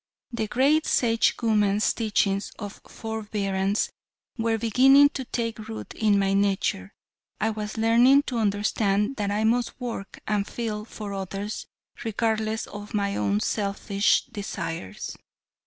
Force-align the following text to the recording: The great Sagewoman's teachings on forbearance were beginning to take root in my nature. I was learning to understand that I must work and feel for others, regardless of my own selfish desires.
The 0.31 0.47
great 0.47 0.85
Sagewoman's 0.85 1.93
teachings 1.93 2.51
on 2.57 2.71
forbearance 2.71 3.91
were 4.35 4.57
beginning 4.57 5.09
to 5.09 5.25
take 5.25 5.59
root 5.67 5.93
in 5.93 6.17
my 6.17 6.33
nature. 6.33 6.91
I 7.39 7.51
was 7.51 7.77
learning 7.77 8.23
to 8.23 8.39
understand 8.39 9.17
that 9.17 9.29
I 9.29 9.43
must 9.43 9.79
work 9.79 10.19
and 10.25 10.47
feel 10.47 10.85
for 10.85 11.13
others, 11.13 11.67
regardless 12.03 12.65
of 12.65 12.95
my 12.95 13.15
own 13.15 13.41
selfish 13.41 14.25
desires. 14.25 15.15